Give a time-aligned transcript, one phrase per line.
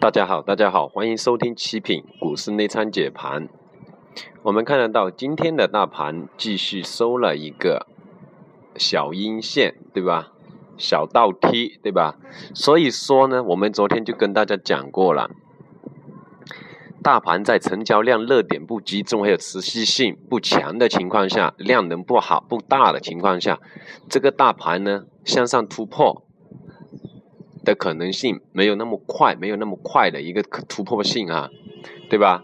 [0.00, 3.48] 大家好，大家好，欢迎收听七品股市内参解盘。
[4.44, 7.84] 我们看得到今天的大盘继续收了一个
[8.76, 10.30] 小阴线，对吧？
[10.76, 12.14] 小倒梯，对吧？
[12.54, 15.32] 所以说呢，我们昨天就跟大家讲过了，
[17.02, 23.58] 大盘在成交量热点不集中，还有持续性不强的情况下，量能不好不大的情况下，
[24.08, 26.22] 这个大盘呢向上突破。
[27.68, 31.50] 的可能性没有那么快，没有那么快的一个突破性啊，
[32.08, 32.42] 对吧？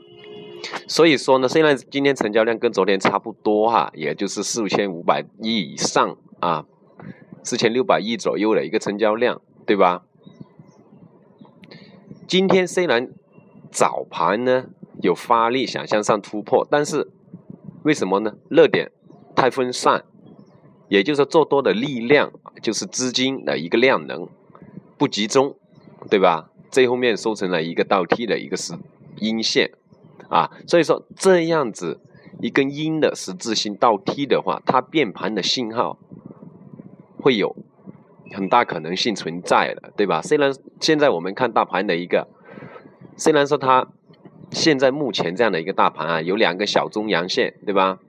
[0.86, 6.66] 所以说呢，虽然今天成交量跟昨天差不多哈，也就是四千五百亿以上啊，
[7.42, 10.04] 四千六百亿左右的一个成交量，对吧？
[12.26, 13.08] 今天虽然
[13.70, 14.66] 早盘呢
[15.00, 17.10] 有发力想向上突破，但是
[17.82, 18.34] 为什么呢？
[18.50, 18.92] 热点
[19.34, 20.04] 太分散，
[20.88, 22.30] 也就是说做多的力量
[22.62, 24.28] 就是资金的一个量能。
[24.96, 25.56] 不集中，
[26.08, 26.50] 对吧？
[26.70, 28.74] 最后面收成了一个倒梯的一个是
[29.18, 29.70] 阴线，
[30.28, 32.00] 啊，所以说这样子
[32.40, 35.98] 一根阴的十字星倒梯的话，它变盘的信号
[37.20, 37.54] 会有
[38.32, 40.20] 很大可能性存在的，对吧？
[40.20, 42.26] 虽然现在我们看大盘的一个，
[43.16, 43.86] 虽然说它
[44.50, 48.00] 现在目前这样的一个大盘啊，有两个小中阳线，对吧？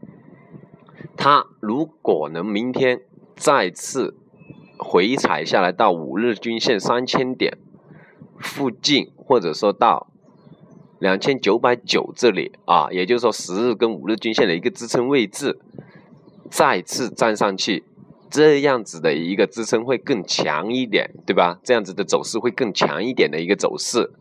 [1.16, 3.02] 它如果能明天
[3.36, 4.18] 再次。
[4.78, 7.58] 回踩下来到五日均线三千点
[8.40, 10.08] 附近，或者说到
[11.00, 15.60] 两千九百九这里啊，也就是说十日跟五日均线的一个支撑位置，
[16.50, 17.84] 再次站上去，
[18.30, 21.60] 这样子的一个支撑会更强一点，对吧？
[21.64, 24.12] 这样子的走势会更强一点的一个走势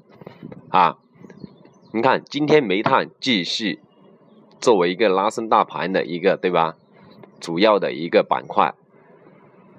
[0.69, 0.99] 啊。
[1.93, 3.81] 你看今天煤炭继续
[4.61, 6.77] 作为一个拉升大盘的一个，对吧？
[7.41, 8.75] 主要的一个板块。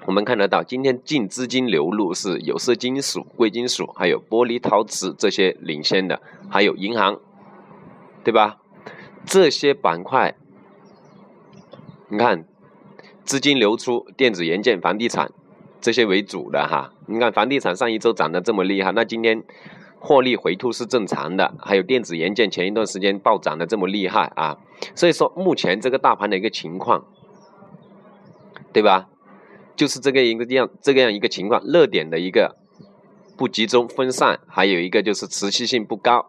[0.05, 7.19] 我们看得到，今天净资金流入是有色金属、贵金属，还有玻璃、陶瓷这些领先的，还有银行，
[8.23, 8.57] 对吧？
[9.25, 10.35] 这些板块，
[12.09, 12.45] 你看，
[13.23, 15.31] 资金流出，电子元件、房地产
[15.81, 16.91] 这些为主的哈。
[17.07, 19.43] 你看，房地产上一周涨得这么厉害，那今天
[19.99, 21.55] 获利回吐是正常的。
[21.59, 24.59] 还有电子元件前一段时间暴涨的这么厉害啊，
[24.93, 27.05] 所以说目前这个大盘的一个情况，
[28.71, 29.09] 对吧？
[29.75, 32.55] 就是这个一个样这个样一个情况，热点的一个
[33.37, 36.27] 不集中分散，还有一个就是持续性不高，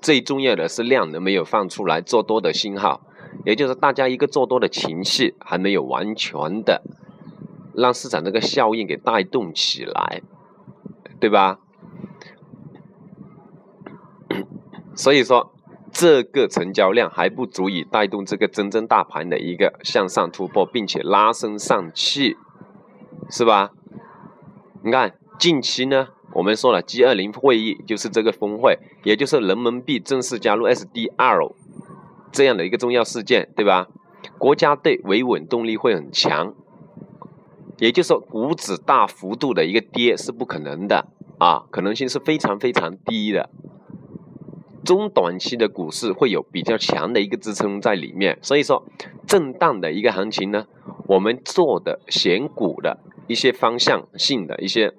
[0.00, 3.00] 最重要的是量能没有放出来做多的信号，
[3.44, 6.82] 也就是大家一个做多的情绪还没有完全的
[7.74, 10.22] 让市场这个效应给带动起来，
[11.18, 11.58] 对吧？
[14.94, 15.52] 所以说。
[15.98, 22.36] 这个成交量还不足以带动这个真正大盘的一个向上突破，并且拉升上去，
[23.30, 23.70] 是吧？
[24.84, 31.54] 你看近期呢，我们说了 G 二零会议就是这个峰会，也就是人民币正式加入 SDR
[32.30, 33.88] 这样的一个重要事件，对吧？
[34.36, 36.54] 国家队维稳动力会很强，
[37.78, 41.06] 也就是说股指大幅度的一个跌是不可能的
[41.38, 43.48] 啊，可能性是非常非常低的。
[44.86, 48.84] 中短期的股市会有比较强的一个支撑在里面，所以说
[49.26, 50.66] 震荡的一个行情呢，
[51.08, 54.94] 我们做的选股的一些方向性的一些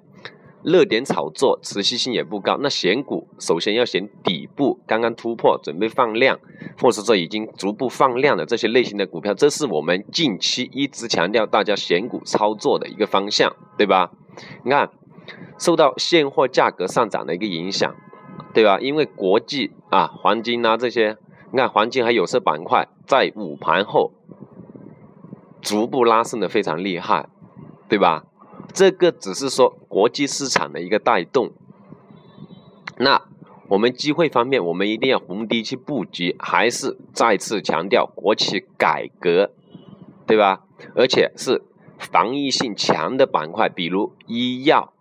[0.62, 2.58] 热点炒作，持续性也不高。
[2.60, 6.38] 那选股首先要选底部刚刚突破，准备放量，
[6.78, 14.10] 或者说已经逐步放量的这些类型的股票，这是我们近期一直强调大家选股操作的一个方向，对吧？
[14.64, 14.90] 你看，
[15.58, 17.96] 受到现货价格上涨的一个影响。
[18.58, 18.80] 对吧？
[18.80, 21.16] 因为国际啊，黄金啊这些，
[21.52, 24.10] 你看黄金还有色板块在午盘后
[25.62, 27.28] 逐步拉升的非常厉害，
[27.88, 28.24] 对吧？
[28.72, 31.52] 这个只是说国际市场的一个带动。
[32.96, 33.22] 那
[33.68, 39.52] 我们机会方面，我们一定要逢低去布局，还是再次强调国企改革，
[40.26, 40.64] 对吧？
[40.96, 41.62] 而且是
[41.96, 44.92] 防御性强的板块，比如医药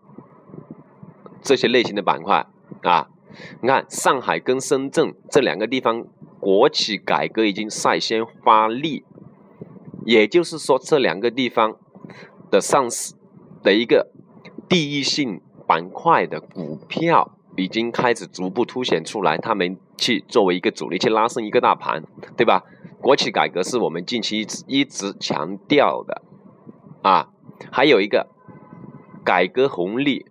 [1.42, 2.46] 这些类型的板块
[2.84, 3.10] 啊。
[3.62, 6.06] 你看，上海跟深圳这两个地方
[6.40, 9.04] 国企改革已经率先发力，
[10.06, 11.76] 也就是说，这两个地方
[12.50, 13.14] 的上市
[13.64, 14.12] 的一个
[14.70, 22.04] 地域性板块的股票已经开始逐步凸显出来，他们去作为一个主力去拉升一个大盘，
[22.36, 22.64] 对吧？
[23.02, 26.22] 国企改革是我们近期一直一直强调的
[27.04, 27.30] 啊，
[27.72, 28.28] 还有一个
[29.24, 30.26] 改革红利，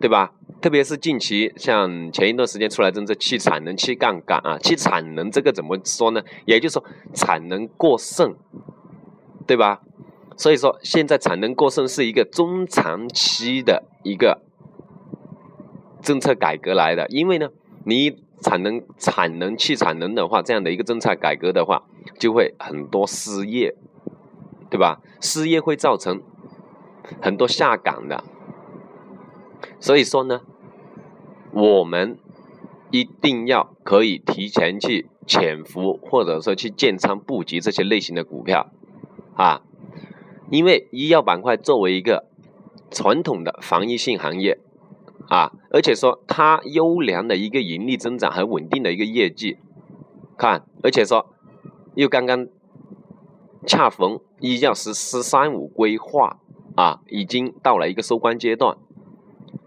[0.00, 0.32] 对吧？
[0.64, 6.22] 特别是近期，像前一段时间出来政策去产能、去杠杆啊，去产能这个怎么说呢？
[6.46, 8.34] 也就是说产能过剩，
[9.46, 9.82] 对吧？
[10.38, 14.40] 所以说现在产能过剩是一个中长期的一个
[16.00, 17.50] 政策改革来的，因为呢，
[17.84, 21.82] 你产能产能去产能的话，这样的一个政策改革的话，
[22.18, 23.74] 就会很多失业，
[24.70, 25.02] 对吧？
[25.20, 26.22] 失业会造成
[27.20, 28.24] 很多下岗的，
[29.78, 30.40] 所以说呢，
[31.54, 32.18] 我们
[32.90, 38.70] 一定要可以提前去潜伏，或者说去建仓布局这些类型的股票
[39.34, 39.62] 啊。
[40.50, 42.26] 因为医药板块作为一个
[42.90, 44.58] 传统的防御性行业
[45.28, 49.56] 啊，而且说它优良的一个盈利增长和稳定的一个业绩，
[50.36, 51.26] 看，而且说
[51.94, 52.46] 又刚刚
[53.66, 56.38] 恰逢医药“十十三五”规划
[56.76, 58.76] 啊，已经到了一个收官阶段，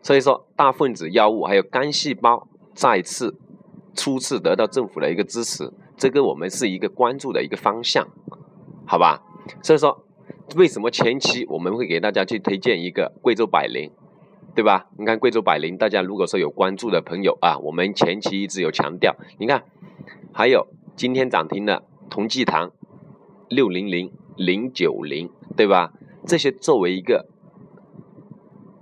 [0.08, 3.36] 所以说大分子药物还有干细胞再次
[3.94, 8.08] 初次得到政府的一个支持，这个我们是一个关注的一个方向，
[8.86, 9.22] 好吧？
[9.62, 10.06] 所以说。
[10.56, 13.92] 为什么前期我们会给大家去推荐一个贵州百灵，
[14.56, 14.88] 对吧？
[14.98, 19.14] 你看贵州百灵，大家如果说有关注的朋友啊，我们前期一直有强调。
[19.40, 19.66] 你看，
[20.32, 20.66] 还有
[20.96, 22.72] 今天涨停的同济堂
[23.50, 25.92] 六零零零九零，对吧？
[26.26, 27.28] 这些作为一个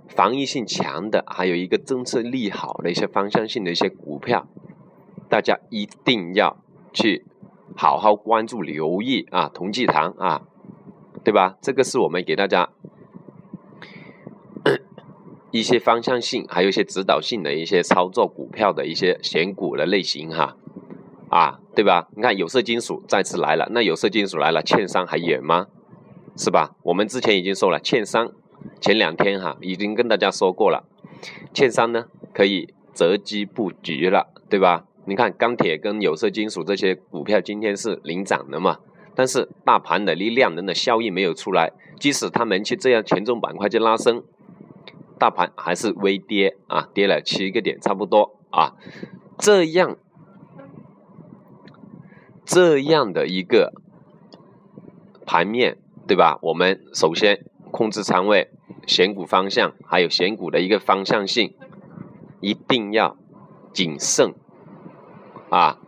[0.08, 4.46] 防御性强的，还有一个政策利好的一些方向性的一些股票，
[5.28, 6.56] 大家一定要
[6.92, 7.24] 去
[7.76, 9.48] 好好关注、留意啊！
[9.48, 10.42] 同济堂啊！
[11.24, 11.56] 对吧？
[11.60, 12.70] 这个是我们给大家
[15.50, 20.56] 一些方向性，还有一些指导性的一些操作股票的一些选股的类型哈，
[21.28, 22.08] 啊，对吧？
[22.14, 25.66] 你看有色金属再次来了，那有色金属来了，券商还远吗？
[26.36, 26.76] 是吧？
[26.84, 28.30] 我们之前已经说了，券商
[28.80, 30.84] 前两天哈已经跟大家说过了，
[31.54, 34.84] 券商呢可以择机布局了，对吧？
[35.06, 38.78] 你看钢铁跟有色金属这些股票今天是领涨的嘛？
[39.14, 44.22] 但是大盘的力量能的效益没有出来，即使他们去这样权重板块去拉升，
[45.18, 48.74] 大盘还是微跌啊，跌了七个点差不多啊，
[49.38, 49.96] 这样
[52.44, 53.72] 这样的一个
[55.24, 56.38] 盘面，对吧？
[56.42, 58.50] 我们首先控制仓位、
[58.86, 61.54] 选股方向，还有选股的一个方向性，
[62.40, 63.16] 一定要
[63.72, 64.32] 谨慎
[65.50, 65.78] 啊。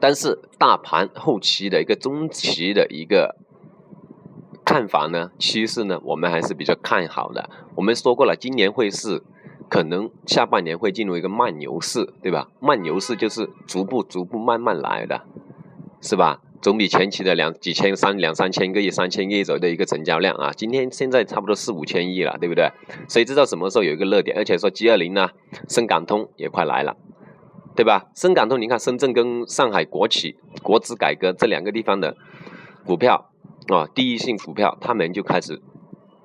[0.00, 3.36] 但是大盘后期的一个中期的一个
[4.64, 7.48] 看法呢，趋势呢，我们还是比较看好的。
[7.76, 9.22] 我们说过了，今年会是
[9.68, 12.48] 可能下半年会进入一个慢牛市，对吧？
[12.60, 15.22] 慢牛市就是逐步逐步慢慢来的，
[16.00, 16.42] 是吧？
[16.60, 22.70] 总比前期的两几千三两三千个亿、三千个亿左右的一个成交量啊，今天现在差不多四五千亿了，对不对？
[23.08, 24.36] 谁知道什么时候有一个热点？
[24.36, 25.30] 而且说 G 二零呢，
[25.68, 26.96] 深港通也快来了。
[27.76, 28.06] 对吧？
[28.16, 30.34] 深港通，你看深圳跟上海国企
[30.64, 32.16] 国资改革这两个地方的
[32.84, 33.30] 股票
[33.68, 35.62] 啊，第一性股票，他们就开始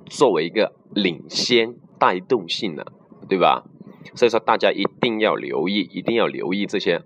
[0.07, 2.91] 作为一个领先带动性了，
[3.29, 3.65] 对吧？
[4.15, 7.03] 所以说大家一定要留意，一定要留意这些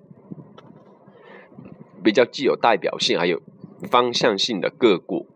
[2.07, 3.41] 比较具有代表性还有
[3.91, 5.27] 方向性的个股，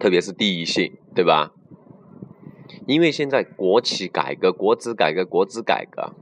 [0.00, 1.52] 特别是第一性，对吧？
[2.86, 6.14] 因为现在国企改革、国资改革、国资改革。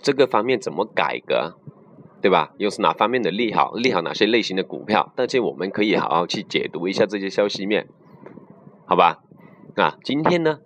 [0.00, 1.58] 这个方面怎么改革，
[2.22, 2.54] 对吧？
[2.56, 3.74] 又是哪方面的利好？
[3.74, 5.12] 利好哪些类型的股票？
[5.14, 7.86] 但是我们可以好好去解读一下这些消息面，
[8.86, 9.22] 好吧？
[9.76, 10.60] 啊，今天呢，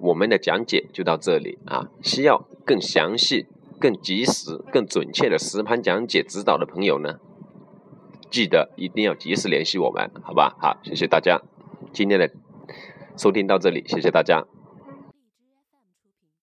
[0.00, 1.90] 我们的讲解就到这里啊。
[2.02, 3.46] 需要更详细、
[3.80, 7.18] 更及时、更准确的实盘讲解指导的朋友呢，
[8.30, 10.54] 记得一定要及时联系我们，好吧？
[10.60, 11.40] 好，谢谢大家，
[11.92, 12.30] 今天的
[13.16, 14.44] 收听到这里，谢谢大家。